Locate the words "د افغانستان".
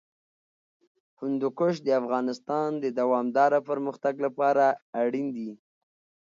1.85-2.69